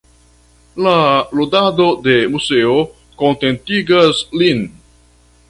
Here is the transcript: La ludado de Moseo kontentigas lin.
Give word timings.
La 0.85 0.93
ludado 1.39 1.85
de 2.07 2.15
Moseo 2.37 2.75
kontentigas 3.21 4.25
lin. 4.43 4.65